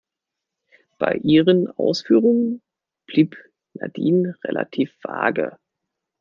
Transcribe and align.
Bei 0.97 1.17
ihren 1.21 1.67
Ausführungen 1.77 2.63
blieb 3.05 3.37
Nadine 3.75 4.35
relativ 4.43 4.91
vage. 5.03 5.59